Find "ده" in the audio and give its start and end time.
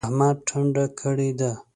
1.39-1.51